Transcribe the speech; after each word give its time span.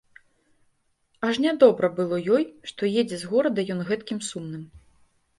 Аж 1.25 1.35
нядобра 1.43 1.89
было 1.99 2.17
ёй, 2.37 2.43
што 2.69 2.89
едзе 3.01 3.19
з 3.25 3.29
горада 3.33 3.65
ён 3.75 3.79
гэткім 3.91 4.19
сумным. 4.29 4.63